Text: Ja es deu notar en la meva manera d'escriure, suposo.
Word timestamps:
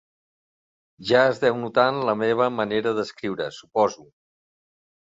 Ja 1.09 1.21
es 1.33 1.43
deu 1.43 1.59
notar 1.65 1.85
en 1.95 2.01
la 2.11 2.17
meva 2.23 2.51
manera 2.57 2.97
d'escriure, 3.01 3.51
suposo. 3.63 4.11